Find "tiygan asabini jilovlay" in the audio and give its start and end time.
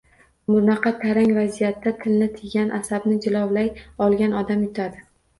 2.37-3.69